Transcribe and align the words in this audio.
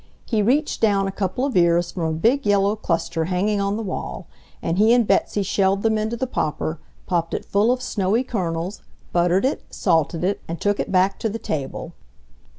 He 0.25 0.41
reached 0.41 0.81
down 0.81 1.07
a 1.07 1.11
couple 1.11 1.45
of 1.45 1.55
ears 1.55 1.91
from 1.91 2.03
a 2.05 2.11
big 2.17 2.43
yellow 2.43 2.75
cluster 2.75 3.25
hanging 3.25 3.61
on 3.61 3.77
the 3.77 3.83
wall, 3.83 4.25
and 4.59 4.79
he 4.79 4.95
and 4.95 5.05
Betsy 5.05 5.43
shelled 5.43 5.83
them 5.83 5.95
into 5.95 6.17
the 6.17 6.25
popper, 6.25 6.79
popped 7.05 7.35
it 7.35 7.45
full 7.45 7.71
of 7.71 7.83
snowy 7.83 8.23
kernels, 8.23 8.81
buttered 9.13 9.45
it, 9.45 9.61
salted 9.69 10.23
it, 10.23 10.41
and 10.47 10.59
took 10.59 10.79
it 10.79 10.91
back 10.91 11.19
to 11.19 11.29
the 11.29 11.37
table. 11.37 11.93